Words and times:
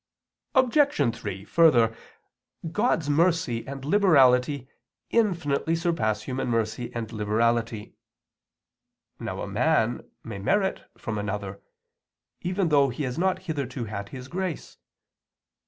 Obj. 0.55 1.15
3: 1.15 1.45
Further, 1.45 1.95
God's 2.71 3.07
mercy 3.07 3.67
and 3.67 3.85
liberality 3.85 4.67
infinitely 5.11 5.75
surpass 5.75 6.23
human 6.23 6.47
mercy 6.47 6.91
and 6.95 7.11
liberality. 7.11 7.93
Now 9.19 9.41
a 9.43 9.47
man 9.47 10.03
may 10.23 10.39
merit 10.39 10.89
from 10.97 11.19
another, 11.19 11.61
even 12.41 12.69
though 12.69 12.89
he 12.89 13.03
has 13.03 13.19
not 13.19 13.43
hitherto 13.43 13.85
had 13.85 14.09
his 14.09 14.27
grace. 14.27 14.79